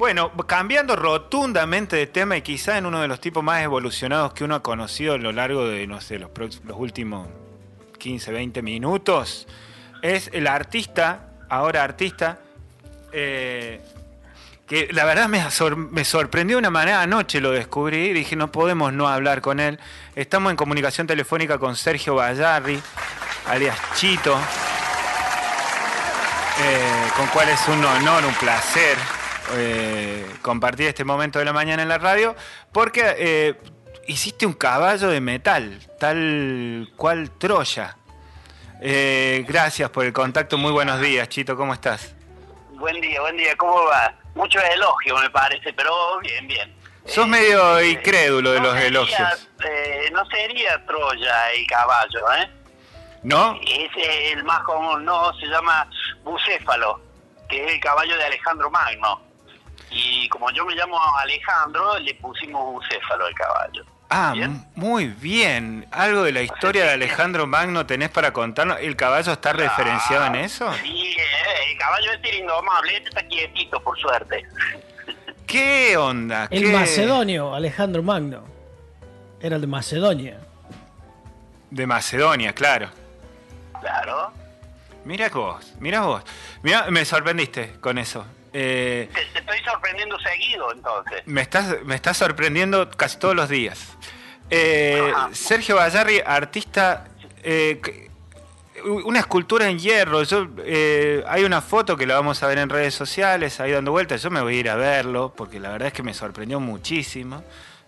Bueno, 0.00 0.32
cambiando 0.46 0.96
rotundamente 0.96 1.94
de 1.94 2.06
tema 2.06 2.34
y 2.34 2.40
quizá 2.40 2.78
en 2.78 2.86
uno 2.86 3.02
de 3.02 3.06
los 3.06 3.20
tipos 3.20 3.44
más 3.44 3.62
evolucionados 3.62 4.32
que 4.32 4.44
uno 4.44 4.54
ha 4.54 4.62
conocido 4.62 5.12
a 5.12 5.18
lo 5.18 5.30
largo 5.30 5.68
de, 5.68 5.86
no 5.86 6.00
sé, 6.00 6.18
los, 6.18 6.30
últimos 6.70 7.28
15, 7.98 8.32
20 8.32 8.62
minutos, 8.62 9.46
es 10.00 10.30
el 10.32 10.46
artista, 10.46 11.34
ahora 11.50 11.84
artista, 11.84 12.38
eh, 13.12 13.82
que 14.66 14.88
la 14.90 15.04
verdad 15.04 15.28
me, 15.28 15.44
me, 15.90 16.04
sorprendió 16.06 16.56
de 16.56 16.60
una 16.60 16.70
manera, 16.70 17.02
anoche 17.02 17.38
lo 17.42 17.50
descubrí 17.50 18.06
y 18.06 18.12
dije, 18.14 18.36
no 18.36 18.50
podemos 18.50 18.94
no 18.94 19.06
hablar 19.06 19.42
con 19.42 19.60
él. 19.60 19.78
Estamos 20.14 20.50
en 20.50 20.56
comunicación 20.56 21.06
telefónica 21.06 21.58
con 21.58 21.76
Sergio 21.76 22.14
Bayarri, 22.14 22.80
alias 23.48 23.76
Chito, 23.96 24.34
eh, 26.58 27.10
con 27.18 27.26
cual 27.26 27.50
es 27.50 27.68
un 27.68 27.84
honor, 27.84 28.24
un 28.24 28.34
placer 28.36 28.96
eh, 29.54 30.26
compartir 30.42 30.86
este 30.86 31.04
momento 31.04 31.38
de 31.38 31.44
la 31.44 31.52
mañana 31.52 31.82
en 31.82 31.88
la 31.88 31.98
radio, 31.98 32.34
porque 32.72 33.14
eh, 33.18 33.54
hiciste 34.06 34.46
un 34.46 34.54
caballo 34.54 35.08
de 35.08 35.20
metal, 35.20 35.80
tal 35.98 36.90
cual 36.96 37.30
Troya. 37.38 37.96
gracias 38.80 39.90
por 39.90 40.04
el 40.04 40.12
contacto, 40.12 40.58
muy 40.58 40.72
buenos 40.72 41.00
días, 41.00 41.28
Chito, 41.28 41.56
¿cómo 41.56 41.74
estás? 41.74 42.14
Buen 42.72 43.00
día, 43.00 43.20
buen 43.20 43.36
día, 43.36 43.54
¿cómo 43.56 43.84
va? 43.84 44.14
mucho 44.34 44.58
elogio, 44.60 45.16
me 45.18 45.30
parece, 45.30 45.72
pero 45.72 46.18
bien, 46.20 46.46
bien. 46.46 46.74
Sos 47.04 47.26
medio 47.26 47.78
eh, 47.78 47.90
incrédulo 47.90 48.52
de 48.52 48.60
los 48.60 48.76
elogios. 48.76 49.48
Eh, 49.64 50.10
no 50.12 50.24
sería 50.26 50.84
Troya 50.86 51.54
y 51.54 51.66
caballo, 51.66 52.32
¿eh? 52.38 52.50
¿No? 53.22 53.58
Es 53.62 53.90
el 54.32 54.44
más 54.44 54.60
común, 54.62 55.04
no, 55.04 55.32
se 55.34 55.46
llama 55.46 55.88
bucéfalo, 56.22 57.00
que 57.48 57.64
es 57.64 57.72
el 57.72 57.80
caballo 57.80 58.16
de 58.16 58.24
Alejandro 58.24 58.70
Magno. 58.70 59.20
Y 59.90 60.28
como 60.28 60.50
yo 60.52 60.64
me 60.64 60.74
llamo 60.74 60.98
Alejandro, 61.18 61.98
le 61.98 62.14
pusimos 62.14 62.72
bucéfalo 62.72 63.26
al 63.26 63.34
caballo. 63.34 63.84
Ah, 64.12 64.34
muy 64.74 65.06
bien. 65.06 65.86
¿Algo 65.92 66.24
de 66.24 66.32
la 66.32 66.42
historia 66.42 66.84
de 66.84 66.90
Alejandro 66.90 67.46
Magno 67.46 67.86
tenés 67.86 68.10
para 68.10 68.32
contarnos? 68.32 68.78
¿El 68.80 68.96
caballo 68.96 69.32
está 69.32 69.52
referenciado 69.52 70.26
en 70.26 70.34
eso? 70.34 70.72
Sí, 70.82 71.14
eh, 71.16 71.70
el 71.70 71.78
caballo 71.78 72.10
es 72.12 72.34
indomable, 72.34 72.96
este 72.96 73.08
está 73.08 73.22
quietito, 73.28 73.80
por 73.80 73.96
suerte. 73.98 74.44
¿Qué 75.46 75.96
onda? 75.96 76.48
El 76.50 76.72
macedonio, 76.72 77.54
Alejandro 77.54 78.02
Magno. 78.02 78.44
Era 79.40 79.56
el 79.56 79.62
de 79.62 79.68
Macedonia. 79.68 80.40
De 81.70 81.86
Macedonia, 81.86 82.52
claro. 82.52 82.90
Claro. 83.80 84.32
Mira 85.04 85.28
vos, 85.28 85.74
mira 85.78 86.00
vos. 86.00 86.22
Mira, 86.62 86.90
me 86.90 87.04
sorprendiste 87.04 87.74
con 87.80 87.96
eso. 87.96 88.26
Eh, 88.52 89.08
te, 89.12 89.40
sorprendiendo 89.80 90.18
seguido, 90.18 90.72
entonces. 90.72 91.22
Me 91.26 91.40
estás, 91.40 91.82
me 91.84 91.94
estás 91.94 92.16
sorprendiendo 92.16 92.90
casi 92.90 93.18
todos 93.18 93.34
los 93.34 93.48
días. 93.48 93.96
Eh, 94.50 95.12
Sergio 95.32 95.76
Bayarri, 95.76 96.20
artista, 96.24 97.06
eh, 97.42 97.80
una 98.84 99.20
escultura 99.20 99.68
en 99.68 99.78
hierro. 99.78 100.22
Yo, 100.24 100.48
hay 101.26 101.44
una 101.44 101.62
foto 101.62 101.96
que 101.96 102.06
la 102.06 102.14
vamos 102.14 102.42
a 102.42 102.46
ver 102.46 102.58
en 102.58 102.68
redes 102.68 102.94
sociales, 102.94 103.60
ahí 103.60 103.72
dando 103.72 103.92
vueltas. 103.92 104.22
Yo 104.22 104.30
me 104.30 104.40
voy 104.40 104.56
a 104.56 104.60
ir 104.60 104.70
a 104.70 104.76
verlo, 104.76 105.32
porque 105.34 105.58
la 105.60 105.70
verdad 105.70 105.88
es 105.88 105.94
que 105.94 106.02
me 106.02 106.14
sorprendió 106.14 106.60
muchísimo. 106.60 107.42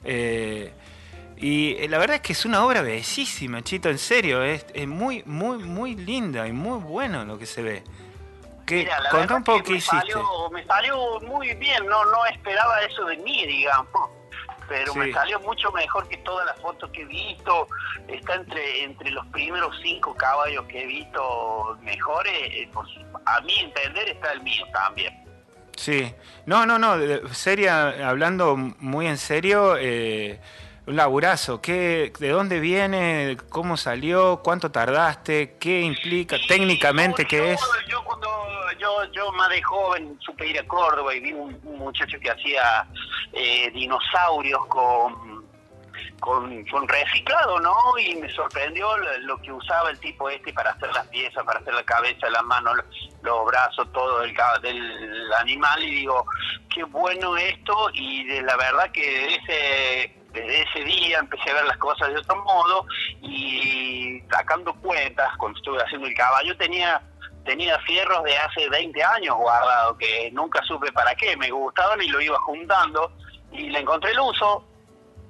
y 0.04 1.88
la 1.88 1.98
verdad 1.98 2.16
es 2.16 2.22
que 2.22 2.32
es 2.32 2.44
una 2.44 2.64
obra 2.64 2.82
bellísima, 2.82 3.62
Chito, 3.62 3.90
en 3.90 3.98
serio. 3.98 4.42
Es, 4.42 4.64
es 4.72 4.86
muy, 4.86 5.22
muy, 5.26 5.58
muy 5.58 5.94
linda 5.96 6.46
y 6.46 6.52
muy 6.52 6.78
bueno 6.78 7.24
lo 7.24 7.38
que 7.38 7.46
se 7.46 7.62
ve. 7.62 7.82
Mira, 8.76 9.36
un 9.36 9.44
poco 9.44 9.70
me 9.70 9.80
Salió, 9.80 10.50
me 10.50 10.64
salió 10.64 11.20
muy 11.20 11.54
bien, 11.54 11.86
no, 11.86 12.04
no 12.06 12.26
esperaba 12.26 12.80
eso 12.82 13.04
de 13.06 13.16
mí, 13.18 13.46
digamos. 13.46 14.10
Pero 14.68 14.94
me 14.94 15.12
salió 15.12 15.38
mucho 15.40 15.70
mejor 15.72 16.08
que 16.08 16.16
todas 16.18 16.46
las 16.46 16.58
fotos 16.60 16.88
que 16.90 17.02
he 17.02 17.04
visto. 17.04 17.66
Está 18.08 18.34
entre, 18.34 18.84
entre 18.84 19.10
los 19.10 19.26
primeros 19.26 19.76
cinco 19.82 20.14
caballos 20.14 20.64
que 20.66 20.82
he 20.82 20.86
visto 20.86 21.76
mejores. 21.82 22.32
Eh, 22.32 22.70
a 23.26 23.40
mi 23.42 23.58
entender 23.58 24.08
está 24.08 24.32
el 24.32 24.42
mío 24.42 24.64
también. 24.72 25.22
Sí, 25.76 26.14
no, 26.46 26.64
no, 26.64 26.78
no, 26.78 26.96
seria, 27.32 28.08
hablando 28.08 28.56
muy 28.56 29.06
en 29.06 29.18
serio, 29.18 29.76
eh, 29.78 30.38
un 30.86 30.96
laburazo. 30.96 31.60
¿Qué, 31.60 32.12
¿De 32.18 32.28
dónde 32.28 32.60
viene? 32.60 33.36
¿Cómo 33.48 33.76
salió? 33.76 34.42
¿Cuánto 34.42 34.70
tardaste? 34.70 35.56
¿Qué 35.58 35.80
implica 35.80 36.36
técnicamente? 36.46 37.24
¿Qué 37.24 37.52
es? 37.52 37.60
Yo 37.88 38.02
cuando 38.04 38.28
yo, 39.12 39.32
más 39.32 39.48
de 39.48 39.62
joven 39.62 40.18
supe 40.20 40.46
ir 40.46 40.58
a 40.58 40.66
Córdoba 40.66 41.14
y 41.14 41.20
vi 41.20 41.32
un, 41.32 41.58
muchacho 41.64 42.18
que 42.20 42.30
hacía 42.30 42.86
eh, 43.32 43.70
dinosaurios 43.72 44.64
con, 44.66 45.44
con, 46.20 46.88
reciclado, 46.88 47.58
¿no? 47.60 47.74
Y 47.98 48.14
me 48.16 48.28
sorprendió 48.30 48.96
lo, 48.96 49.36
que 49.42 49.52
usaba 49.52 49.90
el 49.90 49.98
tipo 49.98 50.30
este 50.30 50.52
para 50.52 50.70
hacer 50.70 50.92
las 50.92 51.06
piezas, 51.08 51.44
para 51.44 51.58
hacer 51.58 51.74
la 51.74 51.82
cabeza, 51.82 52.30
las 52.30 52.44
manos, 52.44 52.76
los, 53.22 53.46
brazos, 53.46 53.92
todo 53.92 54.22
el, 54.22 54.34
del 54.62 55.32
animal. 55.34 55.82
Y 55.82 55.94
digo, 55.96 56.24
qué 56.72 56.84
bueno 56.84 57.36
esto. 57.36 57.90
Y 57.92 58.24
de 58.24 58.42
la 58.42 58.56
verdad 58.56 58.90
que 58.92 59.34
ese 59.34 60.22
desde 60.32 60.62
ese 60.62 60.84
día 60.84 61.18
empecé 61.18 61.50
a 61.50 61.54
ver 61.54 61.64
las 61.66 61.76
cosas 61.76 62.08
de 62.08 62.16
otro 62.16 62.36
modo 62.36 62.86
y 63.20 64.20
sacando 64.30 64.72
cuentas, 64.74 65.30
cuando 65.36 65.58
estuve 65.58 65.82
haciendo 65.82 66.06
el 66.06 66.14
caballo, 66.14 66.56
tenía 66.56 67.02
tenía 67.44 67.78
fierros 67.80 68.22
de 68.24 68.36
hace 68.36 68.68
20 68.68 69.02
años 69.02 69.36
guardados 69.36 69.96
que 69.98 70.30
nunca 70.32 70.62
supe 70.64 70.92
para 70.92 71.14
qué, 71.14 71.36
me 71.36 71.50
gustaban 71.50 72.00
y 72.02 72.08
lo 72.08 72.20
iba 72.20 72.38
juntando 72.40 73.12
y 73.52 73.70
le 73.70 73.80
encontré 73.80 74.12
el 74.12 74.20
uso. 74.20 74.66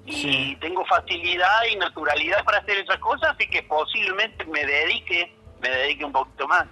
Y 0.05 0.57
tengo 0.57 0.85
facilidad 0.85 1.63
y 1.71 1.77
naturalidad 1.77 2.45
para 2.45 2.59
hacer 2.59 2.79
esas 2.79 2.99
cosas, 2.99 3.35
así 3.35 3.49
que 3.49 3.63
posiblemente 3.63 4.45
me 4.47 4.67
dedique, 4.67 5.33
me 5.61 5.69
dedique 5.69 6.05
un 6.05 6.11
poquito 6.11 6.49
más. 6.49 6.67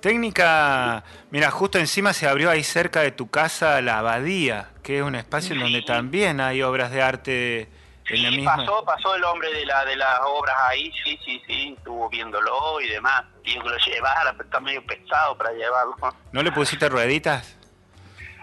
Técnica, 0.00 1.02
mira, 1.30 1.50
justo 1.50 1.78
encima 1.78 2.12
se 2.12 2.28
abrió 2.28 2.50
ahí 2.50 2.62
cerca 2.62 3.00
de 3.00 3.12
tu 3.12 3.30
casa 3.30 3.80
la 3.80 3.98
abadía, 3.98 4.70
que 4.82 4.98
es 4.98 5.02
un 5.02 5.14
espacio 5.14 5.54
en 5.54 5.60
donde 5.60 5.82
también 5.82 6.40
hay 6.40 6.62
obras 6.62 6.90
de 6.90 7.02
arte 7.02 7.68
en 8.10 8.22
la 8.22 8.30
misma. 8.30 8.56
Pasó, 8.56 8.84
pasó 8.84 9.14
el 9.14 9.24
hombre 9.24 9.52
de 9.52 9.66
la 9.66 9.84
de 9.84 9.96
las 9.96 10.20
obras 10.24 10.56
ahí, 10.68 10.92
sí, 11.04 11.18
sí, 11.24 11.42
sí, 11.46 11.74
estuvo 11.76 12.08
viéndolo 12.08 12.80
y 12.80 12.88
demás. 12.88 13.24
Digo 13.44 13.62
que 13.62 13.70
lo 13.70 13.76
llevara, 13.78 14.32
pero 14.32 14.44
está 14.44 14.60
medio 14.60 14.84
pesado 14.86 15.36
para 15.36 15.52
llevarlo. 15.52 15.96
¿No 16.32 16.42
le 16.42 16.52
pusiste 16.52 16.88
rueditas? 16.88 17.56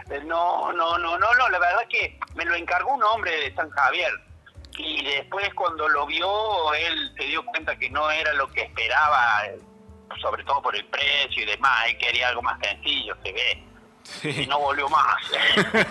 Eh, 0.09 0.22
no, 0.25 0.72
no, 0.73 0.97
no, 0.97 1.17
no, 1.17 1.33
no, 1.33 1.50
la 1.50 1.59
verdad 1.59 1.81
es 1.83 1.89
que 1.89 2.19
me 2.35 2.45
lo 2.45 2.55
encargó 2.55 2.94
un 2.94 3.03
hombre 3.03 3.31
de 3.31 3.55
San 3.55 3.69
Javier. 3.69 4.11
Y 4.78 5.03
después 5.03 5.51
cuando 5.55 5.89
lo 5.89 6.05
vio, 6.05 6.73
él 6.73 7.11
se 7.17 7.23
dio 7.25 7.44
cuenta 7.45 7.75
que 7.78 7.89
no 7.89 8.09
era 8.11 8.34
lo 8.34 8.47
que 8.51 8.61
esperaba 8.61 9.44
sobre 10.22 10.44
todo 10.44 10.61
por 10.61 10.75
el 10.75 10.85
precio 10.85 11.44
y 11.44 11.45
demás, 11.45 11.88
él 11.88 11.97
quería 11.97 12.29
algo 12.29 12.41
más 12.41 12.59
sencillo, 12.59 13.16
se 13.23 13.31
ve. 13.31 13.63
Y 14.23 14.47
no 14.47 14.59
volvió 14.59 14.90
más. 14.90 15.16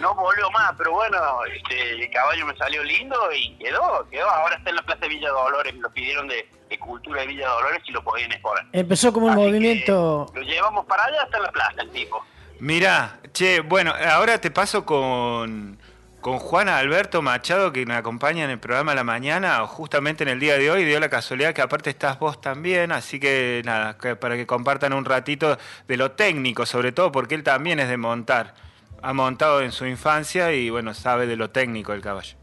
no 0.00 0.14
volvió 0.14 0.50
más, 0.50 0.74
pero 0.76 0.92
bueno, 0.92 1.44
este, 1.54 1.90
el 1.92 2.10
caballo 2.10 2.46
me 2.46 2.56
salió 2.56 2.82
lindo 2.82 3.16
y 3.32 3.56
quedó, 3.56 4.06
quedó. 4.10 4.28
Ahora 4.28 4.56
está 4.56 4.70
en 4.70 4.76
la 4.76 4.82
Plaza 4.82 5.00
de 5.00 5.08
Villa 5.08 5.30
Dolores, 5.30 5.74
me 5.74 5.80
lo 5.80 5.90
pidieron 5.90 6.28
de, 6.28 6.48
Cultura 6.80 7.20
de 7.20 7.28
Villa 7.28 7.48
Dolores 7.48 7.82
y 7.86 7.92
lo 7.92 8.02
podían 8.02 8.32
exponer. 8.32 8.64
Empezó 8.72 9.12
como 9.12 9.26
un 9.26 9.36
movimiento... 9.36 10.26
Lo 10.34 10.42
llevamos 10.42 10.84
para 10.86 11.04
allá 11.04 11.22
hasta 11.22 11.38
la 11.38 11.52
plaza, 11.52 11.82
el 11.82 11.90
tipo. 11.90 12.24
Mirá, 12.58 13.20
che, 13.32 13.60
bueno, 13.60 13.94
ahora 14.10 14.40
te 14.40 14.50
paso 14.50 14.84
con 14.84 15.78
con 16.24 16.38
Juana 16.38 16.78
Alberto 16.78 17.20
Machado, 17.20 17.70
que 17.70 17.84
me 17.84 17.92
acompaña 17.92 18.44
en 18.44 18.50
el 18.50 18.58
programa 18.58 18.92
de 18.92 18.96
la 18.96 19.04
mañana, 19.04 19.58
justamente 19.66 20.22
en 20.22 20.30
el 20.30 20.40
día 20.40 20.56
de 20.56 20.70
hoy, 20.70 20.86
dio 20.86 20.98
la 20.98 21.10
casualidad 21.10 21.52
que 21.52 21.60
aparte 21.60 21.90
estás 21.90 22.18
vos 22.18 22.40
también, 22.40 22.92
así 22.92 23.20
que 23.20 23.60
nada, 23.66 23.98
para 24.18 24.34
que 24.34 24.46
compartan 24.46 24.94
un 24.94 25.04
ratito 25.04 25.58
de 25.86 25.96
lo 25.98 26.12
técnico, 26.12 26.64
sobre 26.64 26.92
todo 26.92 27.12
porque 27.12 27.34
él 27.34 27.42
también 27.42 27.78
es 27.78 27.90
de 27.90 27.98
montar. 27.98 28.54
Ha 29.02 29.12
montado 29.12 29.60
en 29.60 29.70
su 29.70 29.84
infancia 29.84 30.50
y 30.50 30.70
bueno, 30.70 30.94
sabe 30.94 31.26
de 31.26 31.36
lo 31.36 31.50
técnico 31.50 31.92
el 31.92 32.00
caballo. 32.00 32.38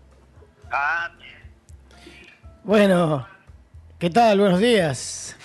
Ah, 0.71 1.09
bueno, 2.63 3.27
¿qué 3.97 4.11
tal? 4.11 4.41
Buenos 4.41 4.59
días. 4.59 5.35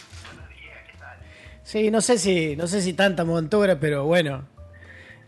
Sí, 1.62 1.90
no 1.90 2.02
sé 2.02 2.19
si, 2.19 2.55
no 2.55 2.66
sé 2.66 2.82
si 2.82 2.93
tanta 2.93 3.25
montura, 3.25 3.81
pero 3.81 4.05
bueno, 4.05 4.44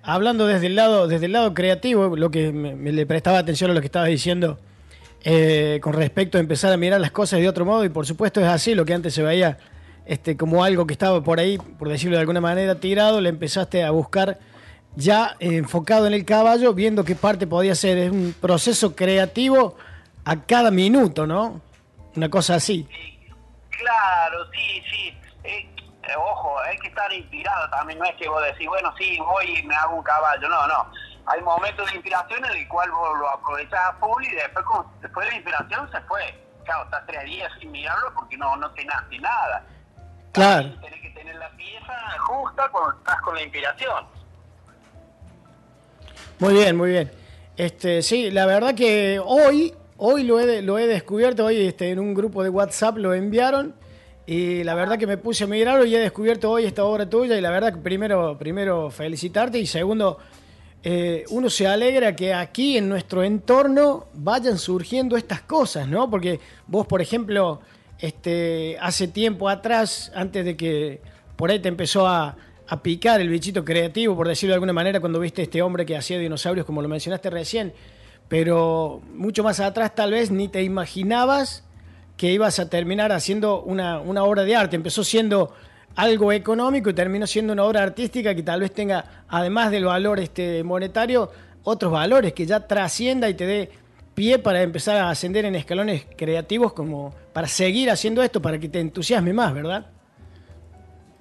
hablando 0.08 0.46
desde 0.46 0.68
el 0.68 0.74
lado, 0.74 1.06
desde 1.06 1.26
el 1.26 1.32
lado 1.32 1.52
creativo, 1.52 2.16
lo 2.16 2.30
que 2.30 2.50
me, 2.50 2.74
le 2.92 3.04
prestaba 3.04 3.36
atención 3.36 3.70
a 3.70 3.74
lo 3.74 3.80
que 3.80 3.86
estaba 3.86 4.06
diciendo 4.06 4.58
eh, 5.22 5.80
con 5.82 5.92
respecto 5.92 6.38
a 6.38 6.40
empezar 6.40 6.72
a 6.72 6.78
mirar 6.78 6.98
las 6.98 7.10
cosas 7.10 7.40
de 7.40 7.48
otro 7.48 7.66
modo, 7.66 7.84
y 7.84 7.90
por 7.90 8.06
supuesto 8.06 8.40
es 8.40 8.46
así, 8.46 8.74
lo 8.74 8.86
que 8.86 8.94
antes 8.94 9.12
se 9.12 9.22
veía 9.22 9.58
este, 10.06 10.34
como 10.38 10.64
algo 10.64 10.86
que 10.86 10.94
estaba 10.94 11.22
por 11.22 11.38
ahí, 11.38 11.58
por 11.58 11.90
decirlo 11.90 12.16
de 12.16 12.20
alguna 12.20 12.40
manera, 12.40 12.80
tirado, 12.80 13.20
le 13.20 13.28
empezaste 13.28 13.84
a 13.84 13.90
buscar 13.90 14.38
ya 14.96 15.36
enfocado 15.40 16.06
en 16.06 16.14
el 16.14 16.24
caballo, 16.24 16.72
viendo 16.72 17.04
qué 17.04 17.14
parte 17.14 17.46
podía 17.46 17.74
ser. 17.74 17.98
Es 17.98 18.10
un 18.10 18.34
proceso 18.40 18.96
creativo 18.96 19.76
a 20.24 20.40
cada 20.40 20.70
minuto, 20.70 21.26
¿no? 21.26 21.60
Una 22.16 22.30
cosa 22.30 22.54
así. 22.54 22.88
Claro, 23.68 24.46
sí, 24.52 24.82
sí. 24.90 25.14
Eh, 25.44 25.68
eh, 26.08 26.16
ojo, 26.16 26.58
hay 26.60 26.78
que 26.78 26.88
estar 26.88 27.12
inspirado 27.12 27.68
también, 27.68 27.98
no 27.98 28.04
es 28.06 28.14
que 28.16 28.28
vos 28.28 28.42
decís, 28.42 28.66
bueno, 28.66 28.94
sí, 28.96 29.18
voy 29.18 29.58
y 29.58 29.62
me 29.64 29.74
hago 29.74 29.96
un 29.96 30.02
caballo, 30.02 30.48
no, 30.48 30.66
no. 30.66 30.90
hay 31.26 31.40
momentos 31.42 31.86
de 31.90 31.96
inspiración 31.96 32.42
en 32.46 32.56
el 32.56 32.68
cual 32.68 32.90
vos 32.90 33.18
lo 33.18 33.28
aprovechás 33.28 33.80
a 33.90 33.92
full 34.00 34.24
y 34.24 34.34
después, 34.34 34.64
después 35.02 35.26
de 35.26 35.32
la 35.32 35.36
inspiración 35.36 35.90
se 35.92 36.00
fue. 36.02 36.48
Claro, 36.64 36.84
estás 36.84 37.06
tres 37.06 37.24
días 37.24 37.52
sin 37.60 37.70
mirarlo 37.72 38.12
porque 38.14 38.38
no, 38.38 38.56
no 38.56 38.70
te 38.72 38.84
nace 38.86 39.18
nada. 39.18 39.64
Claro. 40.32 40.70
Tienes 40.80 41.02
que 41.02 41.10
tener 41.10 41.34
la 41.36 41.50
pieza 41.50 41.94
justa 42.20 42.68
cuando 42.70 42.98
estás 42.98 43.20
con 43.20 43.34
la 43.34 43.42
inspiración. 43.42 44.06
Muy 46.38 46.54
bien, 46.54 46.76
muy 46.76 46.90
bien. 46.90 47.12
Este, 47.56 48.02
sí, 48.02 48.30
la 48.30 48.46
verdad 48.46 48.74
que 48.74 49.20
hoy, 49.22 49.74
hoy 49.98 50.22
lo 50.22 50.38
he, 50.40 50.62
lo 50.62 50.78
he 50.78 50.86
descubierto, 50.86 51.44
hoy 51.44 51.66
este, 51.66 51.90
en 51.90 51.98
un 51.98 52.14
grupo 52.14 52.42
de 52.42 52.48
WhatsApp 52.48 52.96
lo 52.96 53.12
enviaron 53.12 53.74
y 54.30 54.62
la 54.62 54.74
verdad 54.74 54.98
que 54.98 55.06
me 55.06 55.16
puse 55.16 55.44
a 55.44 55.46
mirarlo 55.46 55.86
y 55.86 55.96
he 55.96 55.98
descubierto 55.98 56.50
hoy 56.50 56.66
esta 56.66 56.84
obra 56.84 57.08
tuya 57.08 57.38
y 57.38 57.40
la 57.40 57.50
verdad 57.50 57.72
que 57.72 57.80
primero, 57.80 58.36
primero 58.36 58.90
felicitarte 58.90 59.58
y 59.58 59.66
segundo, 59.66 60.18
eh, 60.82 61.24
uno 61.30 61.48
se 61.48 61.66
alegra 61.66 62.14
que 62.14 62.34
aquí 62.34 62.76
en 62.76 62.90
nuestro 62.90 63.22
entorno 63.24 64.08
vayan 64.12 64.58
surgiendo 64.58 65.16
estas 65.16 65.40
cosas, 65.40 65.88
¿no? 65.88 66.10
Porque 66.10 66.40
vos, 66.66 66.86
por 66.86 67.00
ejemplo, 67.00 67.62
este, 67.98 68.76
hace 68.82 69.08
tiempo 69.08 69.48
atrás, 69.48 70.12
antes 70.14 70.44
de 70.44 70.58
que 70.58 71.00
por 71.34 71.50
ahí 71.50 71.60
te 71.60 71.68
empezó 71.68 72.06
a, 72.06 72.36
a 72.66 72.82
picar 72.82 73.22
el 73.22 73.30
bichito 73.30 73.64
creativo, 73.64 74.14
por 74.14 74.28
decirlo 74.28 74.50
de 74.50 74.56
alguna 74.56 74.74
manera, 74.74 75.00
cuando 75.00 75.20
viste 75.20 75.40
este 75.40 75.62
hombre 75.62 75.86
que 75.86 75.96
hacía 75.96 76.18
dinosaurios, 76.18 76.66
como 76.66 76.82
lo 76.82 76.88
mencionaste 76.88 77.30
recién, 77.30 77.72
pero 78.28 79.00
mucho 79.14 79.42
más 79.42 79.58
atrás 79.58 79.94
tal 79.94 80.10
vez 80.10 80.30
ni 80.30 80.48
te 80.48 80.62
imaginabas 80.62 81.64
que 82.18 82.32
ibas 82.32 82.58
a 82.58 82.68
terminar 82.68 83.12
haciendo 83.12 83.62
una, 83.62 84.00
una 84.00 84.24
obra 84.24 84.42
de 84.42 84.54
arte. 84.54 84.76
Empezó 84.76 85.04
siendo 85.04 85.54
algo 85.96 86.32
económico 86.32 86.90
y 86.90 86.94
terminó 86.94 87.26
siendo 87.26 87.52
una 87.52 87.64
obra 87.64 87.82
artística 87.82 88.34
que 88.34 88.42
tal 88.42 88.60
vez 88.60 88.74
tenga, 88.74 89.24
además 89.28 89.70
del 89.70 89.84
valor 89.84 90.18
este 90.18 90.62
monetario, 90.64 91.30
otros 91.62 91.92
valores, 91.92 92.32
que 92.34 92.44
ya 92.44 92.66
trascienda 92.66 93.28
y 93.28 93.34
te 93.34 93.46
dé 93.46 93.72
pie 94.14 94.40
para 94.40 94.62
empezar 94.62 94.96
a 94.96 95.10
ascender 95.10 95.44
en 95.44 95.54
escalones 95.54 96.06
creativos 96.16 96.72
como 96.72 97.14
para 97.32 97.46
seguir 97.46 97.88
haciendo 97.88 98.20
esto, 98.22 98.42
para 98.42 98.58
que 98.58 98.68
te 98.68 98.80
entusiasme 98.80 99.32
más, 99.32 99.54
¿verdad? 99.54 99.86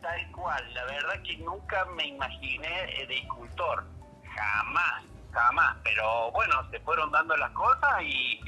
Tal 0.01 0.31
cual, 0.31 0.73
la 0.73 0.83
verdad 0.85 1.21
que 1.23 1.37
nunca 1.37 1.85
me 1.95 2.07
imaginé 2.07 2.69
de 3.07 3.17
escultor, 3.19 3.83
jamás, 4.35 5.03
jamás, 5.31 5.77
pero 5.83 6.31
bueno, 6.31 6.55
se 6.71 6.79
fueron 6.79 7.11
dando 7.11 7.37
las 7.37 7.51
cosas 7.51 8.01
y, 8.01 8.39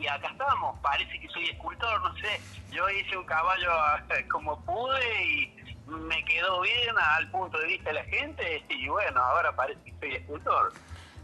y 0.00 0.06
acá 0.06 0.28
estamos, 0.28 0.78
parece 0.80 1.18
que 1.18 1.28
soy 1.28 1.44
escultor, 1.50 2.02
no 2.02 2.14
sé, 2.16 2.40
yo 2.70 2.88
hice 2.90 3.16
un 3.16 3.24
caballo 3.24 3.70
como 4.30 4.60
pude 4.64 5.24
y 5.26 5.54
me 5.86 6.22
quedó 6.24 6.60
bien 6.60 6.94
al 7.16 7.30
punto 7.30 7.58
de 7.58 7.66
vista 7.66 7.90
de 7.90 7.94
la 7.94 8.04
gente 8.04 8.64
y 8.68 8.88
bueno, 8.88 9.20
ahora 9.20 9.54
parece 9.54 9.80
que 9.84 9.94
soy 9.98 10.14
escultor. 10.14 10.72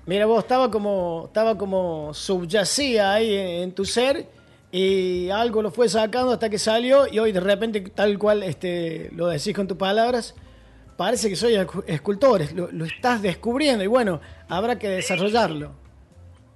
Mira, 0.06 0.26
vos 0.26 0.42
estaba 0.42 0.70
como, 0.70 1.24
estaba 1.26 1.56
como 1.56 2.12
subyacía 2.12 3.14
ahí 3.14 3.62
en, 3.62 3.74
tu 3.74 3.84
ser 3.84 4.26
y 4.70 5.30
algo 5.30 5.62
lo 5.62 5.70
fue 5.70 5.88
sacando 5.88 6.32
hasta 6.32 6.50
que 6.50 6.58
salió 6.58 7.06
y 7.06 7.18
hoy 7.18 7.32
de 7.32 7.40
repente, 7.40 7.80
tal 7.90 8.18
cual 8.18 8.42
este, 8.42 9.10
lo 9.12 9.28
decís 9.28 9.54
con 9.54 9.66
tus 9.66 9.78
palabras, 9.78 10.34
parece 10.96 11.28
que 11.28 11.36
soy 11.36 11.54
escultor, 11.86 12.52
lo, 12.52 12.70
lo 12.70 12.84
estás 12.84 13.22
descubriendo 13.22 13.84
y 13.84 13.86
bueno, 13.86 14.20
habrá 14.48 14.78
que 14.78 14.88
desarrollarlo. 14.88 15.72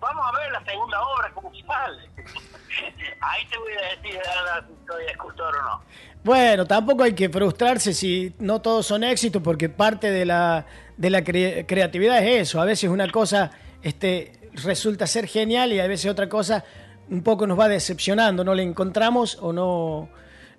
Vamos 0.01 0.27
a 0.27 0.39
ver 0.39 0.53
la 0.53 0.65
segunda 0.65 1.01
obra, 1.01 1.28
Ahí 3.21 3.47
te 3.51 3.59
voy 3.59 3.73
a 3.73 3.97
decir 3.97 4.21
si 4.69 4.87
soy 4.87 5.05
escultor 5.07 5.57
o 5.57 5.63
no. 5.63 5.83
Bueno, 6.25 6.67
tampoco 6.67 7.05
hay 7.05 7.15
que 7.15 7.29
frustrarse 7.29 7.95
si 7.95 8.35
no 8.39 8.61
todos 8.61 8.87
son 8.87 9.05
éxitos, 9.05 9.43
porque 9.43 9.69
parte 9.69 10.11
de 10.11 10.25
la, 10.25 10.67
de 10.97 11.11
la 11.11 11.23
creatividad 11.23 12.19
es 12.25 12.43
eso. 12.49 12.61
A 12.61 12.65
veces 12.65 12.91
una 12.91 13.11
cosa 13.11 13.51
este, 13.83 14.51
resulta 14.53 15.07
ser 15.07 15.27
genial 15.27 15.73
y 15.73 15.81
a 15.81 15.87
veces 15.87 16.11
otra 16.11 16.29
cosa 16.29 16.65
un 17.11 17.23
poco 17.23 17.47
nos 17.47 17.59
va 17.59 17.69
decepcionando, 17.69 18.45
no 18.45 18.55
le 18.55 18.63
encontramos 18.63 19.39
o 19.41 19.53
no, 19.53 20.11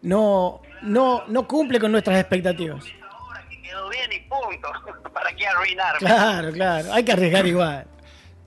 no, 0.02 0.62
no, 0.82 1.24
no 1.28 1.48
cumple 1.48 1.80
con 1.80 1.92
nuestras 1.92 2.20
expectativas. 2.20 2.84
Que 3.50 3.62
quedó 3.62 3.90
bien 3.90 4.12
y 4.12 4.20
punto. 4.22 4.70
¿Para 5.14 5.36
qué 5.36 5.46
arruinarme? 5.46 6.00
Claro, 6.00 6.52
claro, 6.52 6.94
hay 6.94 7.04
que 7.04 7.12
arriesgar 7.12 7.46
igual. 7.46 7.86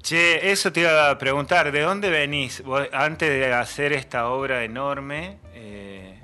Che, 0.03 0.51
eso 0.51 0.73
te 0.73 0.81
iba 0.81 1.11
a 1.11 1.17
preguntar, 1.17 1.71
¿de 1.71 1.81
dónde 1.81 2.11
venís? 2.11 2.61
antes 2.93 3.31
de 3.31 3.55
hacer 3.55 3.93
esta 3.93 4.29
obra 4.31 4.65
enorme, 4.65 5.39
eh, 5.55 6.21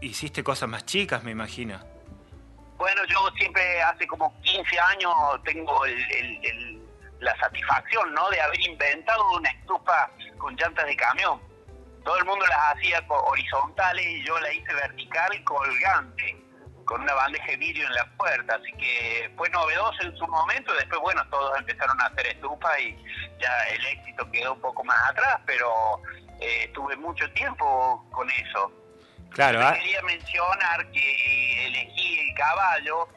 hiciste 0.00 0.44
cosas 0.44 0.68
más 0.68 0.86
chicas, 0.86 1.24
me 1.24 1.32
imagino. 1.32 1.80
Bueno, 2.76 3.02
yo 3.06 3.28
siempre 3.36 3.82
hace 3.82 4.06
como 4.06 4.40
15 4.42 4.78
años 4.78 5.12
tengo 5.44 5.82
la 7.18 7.36
satisfacción 7.38 8.14
¿no? 8.14 8.30
de 8.30 8.40
haber 8.40 8.60
inventado 8.60 9.20
una 9.36 9.50
estufa 9.50 10.08
con 10.38 10.54
llantas 10.54 10.86
de 10.86 10.94
camión. 10.94 11.40
Todo 12.04 12.16
el 12.18 12.24
mundo 12.24 12.46
las 12.46 12.76
hacía 12.76 13.04
horizontales 13.08 14.06
y 14.06 14.24
yo 14.24 14.38
la 14.38 14.52
hice 14.52 14.72
vertical 14.74 15.42
colgante 15.42 16.49
con 16.90 17.02
una 17.02 17.14
bandeja 17.14 17.46
de 17.46 17.56
vidrio 17.56 17.86
en 17.86 17.94
la 17.94 18.04
puerta, 18.16 18.56
así 18.56 18.72
que 18.72 19.30
fue 19.36 19.48
novedoso 19.50 20.02
en 20.02 20.16
su 20.16 20.26
momento, 20.26 20.74
después 20.74 21.00
bueno, 21.00 21.24
todos 21.30 21.56
empezaron 21.60 22.00
a 22.00 22.06
hacer 22.06 22.26
estufas 22.26 22.80
y 22.80 22.96
ya 23.40 23.62
el 23.68 23.86
éxito 23.86 24.28
quedó 24.32 24.54
un 24.54 24.60
poco 24.60 24.82
más 24.82 24.98
atrás, 25.08 25.40
pero 25.46 25.70
eh, 26.40 26.68
tuve 26.74 26.96
mucho 26.96 27.30
tiempo 27.30 28.04
con 28.10 28.28
eso. 28.28 28.72
Claro. 29.30 29.60
¿ah? 29.64 29.72
Quería 29.74 30.02
mencionar 30.02 30.90
que 30.90 31.66
elegí 31.68 32.28
el 32.28 32.34
caballo 32.34 33.08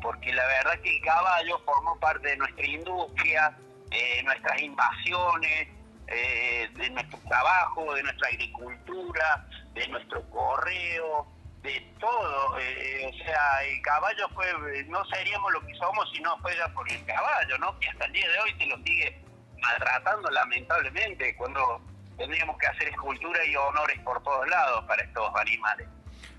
porque 0.00 0.32
la 0.32 0.46
verdad 0.46 0.78
que 0.80 0.96
el 0.96 1.02
caballo 1.02 1.60
formó 1.64 1.98
parte 1.98 2.28
de 2.28 2.36
nuestra 2.36 2.64
industria, 2.64 3.58
eh, 3.90 4.22
nuestras 4.22 4.62
invasiones, 4.62 5.68
eh, 6.06 6.70
de 6.74 6.90
nuestro 6.90 7.18
trabajo, 7.28 7.92
de 7.92 8.04
nuestra 8.04 8.28
agricultura, 8.28 9.48
de 9.74 9.88
nuestro 9.88 10.22
correo, 10.30 11.26
de 11.66 11.80
todo. 12.00 12.58
Eh, 12.58 13.10
o 13.12 13.24
sea, 13.24 13.64
el 13.64 13.82
caballo 13.82 14.28
fue, 14.34 14.46
no 14.88 15.04
seríamos 15.06 15.52
lo 15.52 15.60
que 15.66 15.74
somos 15.74 16.10
si 16.12 16.20
no 16.20 16.38
fuera 16.38 16.72
por 16.72 16.90
el 16.90 17.04
caballo, 17.04 17.58
¿no? 17.58 17.78
Que 17.80 17.88
hasta 17.88 18.06
el 18.06 18.12
día 18.12 18.28
de 18.30 18.38
hoy 18.40 18.54
se 18.58 18.66
lo 18.66 18.76
sigue 18.78 19.20
maltratando 19.60 20.30
lamentablemente 20.30 21.36
cuando 21.36 21.80
tendríamos 22.16 22.56
que 22.58 22.66
hacer 22.66 22.88
escultura 22.88 23.44
y 23.44 23.56
honores 23.56 23.98
por 24.00 24.22
todos 24.22 24.48
lados 24.48 24.84
para 24.86 25.02
estos 25.02 25.30
animales. 25.36 25.88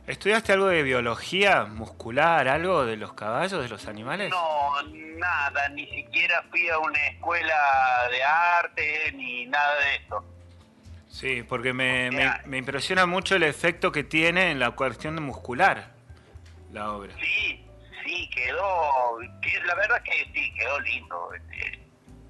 ¿Estudiaste 0.07 0.53
algo 0.53 0.67
de 0.67 0.83
biología 0.83 1.65
muscular, 1.65 2.47
algo 2.47 2.85
de 2.85 2.95
los 2.95 3.11
caballos, 3.13 3.61
de 3.61 3.67
los 3.67 3.87
animales? 3.87 4.29
No, 4.29 4.81
nada, 5.17 5.67
ni 5.69 5.85
siquiera 5.87 6.41
fui 6.49 6.69
a 6.69 6.79
una 6.79 7.07
escuela 7.07 8.07
de 8.09 8.23
arte 8.23 9.11
ni 9.11 9.45
nada 9.47 9.75
de 9.75 9.95
eso. 9.95 10.36
Sí, 11.09 11.43
porque 11.43 11.73
me, 11.73 12.11
me, 12.45 12.57
impresiona 12.57 13.05
mucho 13.05 13.35
el 13.35 13.43
efecto 13.43 13.91
que 13.91 14.03
tiene 14.03 14.51
en 14.51 14.59
la 14.59 14.71
cuestión 14.71 15.21
muscular 15.23 15.91
la 16.71 16.91
obra. 16.91 17.13
Sí, 17.19 17.65
sí, 18.05 18.29
quedó, 18.33 19.19
la 19.65 19.75
verdad 19.75 20.01
que 20.03 20.25
sí, 20.33 20.53
quedó 20.53 20.79
lindo. 20.81 21.29
Este, 21.33 21.79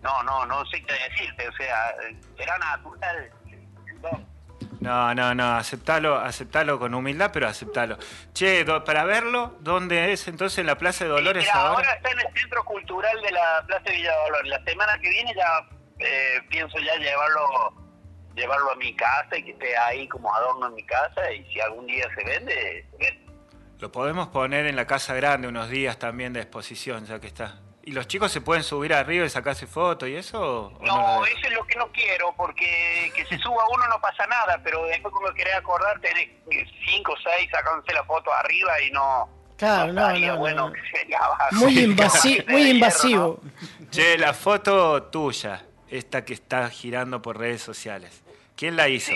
no, 0.02 0.24
no, 0.24 0.46
no 0.46 0.66
sé 0.68 0.82
qué 0.84 0.94
decirte, 0.94 1.48
o 1.48 1.52
sea, 1.54 1.96
era 2.38 2.58
natural. 2.60 3.32
No, 4.80 5.14
no, 5.16 5.34
no, 5.34 5.58
aceptalo, 5.58 6.18
aceptalo 6.18 6.78
con 6.80 6.94
humildad, 6.94 7.32
pero 7.34 7.48
aceptalo. 7.48 7.98
Che, 8.34 8.64
para 8.86 9.04
verlo, 9.06 9.58
¿dónde 9.60 10.14
es 10.14 10.28
entonces 10.28 10.60
en 10.60 10.68
la 10.68 10.78
Plaza 10.78 11.04
de 11.04 11.10
Dolores 11.10 11.50
ahora? 11.52 11.78
Ahora 11.78 11.94
está 11.94 12.12
en 12.12 12.20
el 12.20 12.34
Centro 12.40 12.64
Cultural 12.64 13.22
de 13.22 13.32
la 13.32 13.64
Plaza 13.66 13.84
de 13.86 13.92
Villa 13.94 14.16
Dolores. 14.16 14.50
La 14.50 14.64
semana 14.64 15.00
que 15.00 15.10
viene 15.10 15.34
ya 15.36 15.68
eh, 16.00 16.42
pienso 16.50 16.78
ya 16.80 16.96
llevarlo 16.96 17.87
llevarlo 18.38 18.72
a 18.72 18.76
mi 18.76 18.96
casa 18.96 19.38
y 19.38 19.44
que 19.44 19.52
esté 19.52 19.76
ahí 19.78 20.08
como 20.08 20.34
adorno 20.34 20.68
en 20.68 20.76
mi 20.76 20.84
casa 20.86 21.32
y 21.32 21.44
si 21.52 21.60
algún 21.60 21.88
día 21.88 22.08
se 22.16 22.24
vende, 22.24 22.86
se 22.92 22.98
vende. 22.98 23.28
Lo 23.80 23.92
podemos 23.92 24.30
poner 24.30 24.66
en 24.66 24.76
la 24.76 24.88
Casa 24.88 25.14
Grande 25.14 25.48
unos 25.48 25.70
días 25.70 26.00
también 26.00 26.34
de 26.34 26.42
exposición, 26.42 27.06
ya 27.06 27.20
que 27.20 27.28
está. 27.28 27.60
¿Y 27.84 27.92
los 27.92 28.08
chicos 28.08 28.32
se 28.32 28.42
pueden 28.42 28.64
subir 28.64 28.94
arriba 28.94 29.26
y 29.26 29.30
sacarse 29.30 29.66
fotos 29.66 30.10
y 30.10 30.16
eso? 30.16 30.74
no, 30.82 31.26
eso 31.26 31.48
es 31.48 31.54
lo 31.54 31.66
que 31.66 31.76
no 31.76 31.90
quiero, 31.92 32.34
porque 32.36 33.12
que 33.16 33.26
se 33.26 33.38
suba 33.38 33.64
uno 33.74 33.88
no 33.88 34.02
pasa 34.02 34.28
nada, 34.28 34.60
pero 34.64 34.84
después 34.88 35.14
como 35.14 35.32
querés 35.34 35.56
acordar 35.56 35.98
tenés 36.02 36.30
cinco 36.86 37.14
o 37.14 37.18
seis 37.24 37.50
sacándose 37.50 37.94
la 37.94 38.04
foto 38.04 38.34
arriba 38.34 38.82
y 38.82 38.92
no... 38.92 39.30
Claro, 39.58 39.94
no, 39.94 40.12
no, 40.12 40.74
Muy, 41.54 41.80
invasivo, 41.80 42.44
muy 42.50 42.70
invasivo. 42.72 43.40
Che, 43.90 44.18
la 44.18 44.34
foto 44.34 45.04
tuya, 45.04 45.66
esta 45.88 46.26
que 46.26 46.34
está 46.34 46.70
girando 46.70 47.22
por 47.22 47.40
redes 47.40 47.62
sociales, 47.62 48.22
¿quién 48.58 48.76
la 48.76 48.90
hizo? 48.90 49.14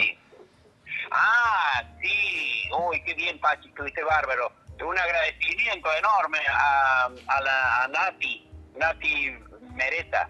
Ah, 1.11 1.83
sí, 2.01 2.69
uy, 2.87 3.03
qué 3.03 3.13
bien, 3.15 3.37
Pachi, 3.39 3.67
estuviste 3.67 4.01
bárbaro. 4.03 4.53
Un 4.81 4.97
agradecimiento 4.97 5.89
enorme 5.93 6.39
a, 6.49 7.05
a 7.05 7.41
la 7.41 7.83
a 7.83 7.87
Nati, 7.89 8.49
Nati 8.77 9.31
Mereta. 9.73 10.29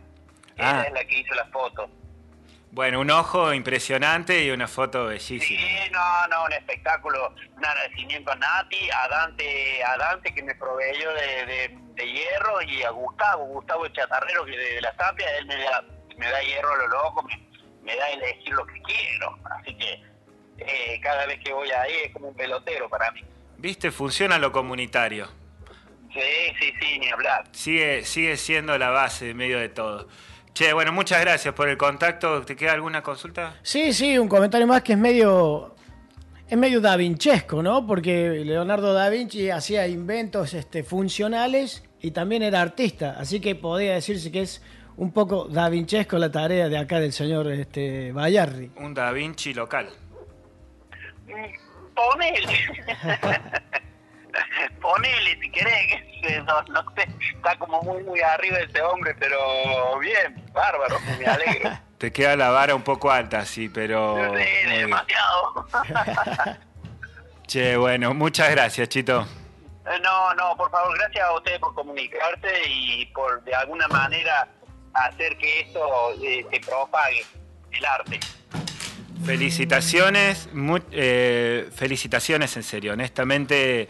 Ella 0.55 0.81
ah. 0.81 0.83
es 0.87 0.93
la 0.93 1.05
que 1.05 1.19
hizo 1.19 1.33
las 1.35 1.49
fotos. 1.51 1.89
Bueno, 2.71 3.01
un 3.01 3.11
ojo 3.11 3.53
impresionante 3.53 4.43
y 4.43 4.49
una 4.49 4.67
foto 4.67 5.05
bellísima. 5.05 5.41
Sí, 5.41 5.91
no, 5.91 6.27
no, 6.29 6.45
un 6.45 6.53
espectáculo, 6.53 7.33
un 7.55 7.65
agradecimiento 7.65 8.31
a 8.31 8.35
Nati, 8.35 8.89
a 8.89 9.07
Dante, 9.09 9.83
a 9.83 9.97
Dante 9.97 10.33
que 10.33 10.41
me 10.41 10.55
proveyó 10.55 11.13
de, 11.13 11.77
hierro 11.97 12.61
y 12.63 12.81
a 12.83 12.89
Gustavo, 12.89 13.45
Gustavo 13.45 13.85
el 13.85 13.93
chatarrero 13.93 14.43
que 14.45 14.57
de, 14.57 14.81
la 14.81 14.91
tapia, 14.93 15.37
él 15.37 15.45
me 15.45 15.55
da, 15.55 15.83
me 16.17 16.29
da 16.29 16.41
hierro 16.41 16.73
a 16.73 16.77
lo 16.77 16.87
loco, 16.87 17.23
me, 17.23 17.50
me 17.83 17.95
da 17.95 18.09
elegir 18.09 18.53
lo 18.53 18.65
que 18.65 18.81
quiero. 18.81 19.37
Así 19.43 19.75
que 19.75 20.01
eh, 20.57 20.99
cada 21.01 21.25
vez 21.25 21.39
que 21.43 21.53
voy 21.53 21.69
ahí 21.71 21.93
es 22.05 22.13
como 22.13 22.29
un 22.29 22.35
pelotero 22.35 22.89
para 22.89 23.11
mí. 23.11 23.21
¿Viste? 23.57 23.91
Funciona 23.91 24.37
lo 24.37 24.51
comunitario. 24.51 25.27
Sí, 26.13 26.19
sí, 26.59 26.73
sí, 26.79 26.99
ni 26.99 27.09
hablar. 27.09 27.45
Sigue, 27.51 28.03
sigue 28.03 28.35
siendo 28.37 28.77
la 28.77 28.89
base 28.89 29.29
en 29.29 29.37
medio 29.37 29.59
de 29.59 29.69
todo. 29.69 30.07
Che, 30.53 30.73
bueno, 30.73 30.91
muchas 30.91 31.21
gracias 31.21 31.53
por 31.53 31.69
el 31.69 31.77
contacto. 31.77 32.43
¿Te 32.43 32.55
queda 32.55 32.73
alguna 32.73 33.01
consulta? 33.01 33.55
Sí, 33.63 33.93
sí, 33.93 34.17
un 34.17 34.27
comentario 34.27 34.67
más 34.67 34.81
que 34.81 34.93
es 34.93 34.99
medio 34.99 35.75
es 36.51 36.57
medio 36.57 36.81
da 36.81 36.97
Vinchesco, 36.97 37.63
¿no? 37.63 37.87
Porque 37.87 38.43
Leonardo 38.43 38.93
da 38.93 39.07
Vinci 39.07 39.49
hacía 39.49 39.87
inventos 39.87 40.53
este, 40.53 40.83
funcionales 40.83 41.81
y 42.01 42.11
también 42.11 42.43
era 42.43 42.59
artista, 42.59 43.15
así 43.17 43.39
que 43.39 43.55
podría 43.55 43.93
decirse 43.93 44.33
que 44.33 44.41
es 44.41 44.61
un 44.97 45.11
poco 45.11 45.45
da 45.45 45.69
Vinchesco 45.69 46.17
la 46.17 46.31
tarea 46.31 46.69
de 46.69 46.77
acá 46.77 46.99
del 46.99 47.13
señor 47.13 47.47
este, 47.51 48.11
Bayarri. 48.11 48.71
Un 48.77 48.93
da 48.93 49.11
Vinci 49.11 49.53
local. 49.53 49.89
Mm, 51.27 51.93
ponele. 51.95 52.59
Ponele 54.81 55.37
si 55.41 55.51
querés, 55.51 56.45
no, 56.45 56.61
no 56.63 56.93
sé, 56.95 57.07
está 57.35 57.57
como 57.57 57.81
muy 57.81 58.01
muy 58.03 58.21
arriba 58.21 58.59
ese 58.59 58.81
hombre, 58.81 59.13
pero 59.19 59.99
bien, 59.99 60.41
bárbaro, 60.53 60.97
me 61.19 61.25
alegro. 61.25 61.71
Te 61.97 62.11
queda 62.11 62.35
la 62.35 62.49
vara 62.49 62.73
un 62.73 62.81
poco 62.81 63.11
alta, 63.11 63.45
sí, 63.45 63.69
pero... 63.69 64.33
Sí, 64.35 64.69
demasiado. 64.69 65.67
che, 67.47 67.77
bueno, 67.77 68.13
muchas 68.13 68.49
gracias, 68.49 68.89
Chito. 68.89 69.27
Eh, 69.85 69.99
no, 70.01 70.33
no, 70.33 70.55
por 70.55 70.71
favor, 70.71 70.97
gracias 70.97 71.25
a 71.25 71.33
usted 71.33 71.59
por 71.59 71.75
comunicarte 71.75 72.49
y 72.67 73.05
por 73.07 73.43
de 73.43 73.53
alguna 73.53 73.87
manera 73.87 74.47
hacer 74.93 75.37
que 75.37 75.61
esto 75.61 76.13
eh, 76.21 76.45
se 76.51 76.59
propague, 76.59 77.23
el 77.71 77.85
arte. 77.85 78.19
Felicitaciones, 79.25 80.49
eh, 80.91 81.69
felicitaciones 81.75 82.57
en 82.57 82.63
serio, 82.63 82.93
honestamente 82.93 83.87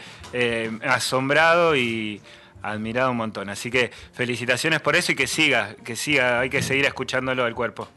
asombrado 0.84 1.75
y 1.75 2.22
admirado 2.62 3.12
un 3.12 3.17
montón. 3.17 3.50
Así 3.50 3.72
que 3.72 3.91
felicitaciones 4.13 4.81
por 4.81 4.96
eso 4.96 5.12
y 5.12 5.15
que 5.15 5.27
siga, 5.27 5.75
que 5.84 5.96
siga, 5.96 6.39
hay 6.39 6.50
que 6.50 6.62
seguir 6.62 6.86
escuchándolo 6.86 7.46
del 7.46 7.55
cuerpo. 7.55 7.88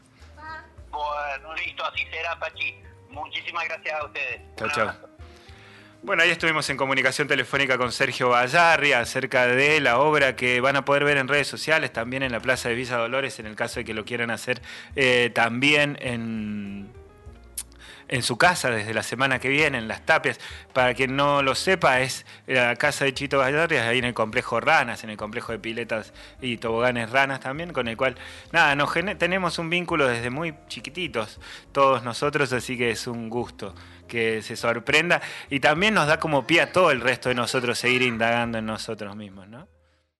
Bueno, 0.91 1.53
listo, 1.55 1.83
así 1.85 2.05
será, 2.11 2.37
Pachi. 2.39 2.75
Muchísimas 3.09 3.65
gracias 3.65 4.01
a 4.01 4.05
ustedes. 4.05 4.41
Chao, 4.57 4.69
chao. 4.69 5.14
Bueno, 6.05 6.21
ahí 6.21 6.29
estuvimos 6.29 6.69
en 6.69 6.77
comunicación 6.77 7.27
telefónica 7.27 7.79
con 7.79 7.91
Sergio 7.91 8.29
Vallarri 8.29 8.93
acerca 8.93 9.47
de 9.47 9.81
la 9.81 9.97
obra 9.97 10.35
que 10.35 10.61
van 10.61 10.75
a 10.75 10.85
poder 10.85 11.03
ver 11.03 11.17
en 11.17 11.27
redes 11.27 11.47
sociales, 11.47 11.91
también 11.91 12.21
en 12.21 12.31
la 12.31 12.39
Plaza 12.39 12.69
de 12.69 12.75
Villa 12.75 12.97
Dolores, 12.97 13.39
en 13.39 13.47
el 13.47 13.55
caso 13.55 13.79
de 13.79 13.85
que 13.85 13.95
lo 13.95 14.05
quieran 14.05 14.29
hacer 14.29 14.61
eh, 14.95 15.31
también 15.33 15.97
en 15.99 16.89
en 18.07 18.23
su 18.23 18.37
casa 18.37 18.69
desde 18.69 18.93
la 18.93 19.03
semana 19.03 19.39
que 19.39 19.49
viene, 19.49 19.77
en 19.77 19.87
Las 19.87 20.05
Tapias. 20.05 20.39
Para 20.73 20.93
quien 20.93 21.15
no 21.15 21.41
lo 21.41 21.55
sepa, 21.55 22.01
es 22.01 22.25
la 22.47 22.75
casa 22.75 23.05
de 23.05 23.13
Chito 23.13 23.39
Gallarrias, 23.39 23.87
ahí 23.87 23.99
en 23.99 24.05
el 24.05 24.13
complejo 24.13 24.59
Ranas, 24.59 25.03
en 25.03 25.09
el 25.09 25.17
complejo 25.17 25.51
de 25.51 25.59
piletas 25.59 26.13
y 26.41 26.57
toboganes 26.57 27.09
Ranas 27.11 27.39
también, 27.39 27.73
con 27.73 27.87
el 27.87 27.97
cual, 27.97 28.15
nada, 28.51 28.75
nos 28.75 28.93
tenemos 29.17 29.59
un 29.59 29.69
vínculo 29.69 30.07
desde 30.07 30.29
muy 30.29 30.55
chiquititos, 30.67 31.39
todos 31.71 32.03
nosotros, 32.03 32.53
así 32.53 32.77
que 32.77 32.91
es 32.91 33.07
un 33.07 33.29
gusto 33.29 33.75
que 34.07 34.41
se 34.41 34.55
sorprenda 34.55 35.21
y 35.49 35.59
también 35.59 35.93
nos 35.93 36.07
da 36.07 36.19
como 36.19 36.45
pie 36.45 36.61
a 36.61 36.71
todo 36.71 36.91
el 36.91 37.01
resto 37.01 37.29
de 37.29 37.35
nosotros 37.35 37.77
seguir 37.77 38.03
indagando 38.03 38.59
en 38.59 38.65
nosotros 38.65 39.15
mismos, 39.15 39.47
¿no? 39.47 39.67